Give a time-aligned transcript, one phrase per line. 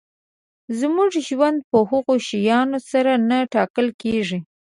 [0.79, 4.39] زموږ ژوند په هغو شیانو سره نه ټاکل کېږي.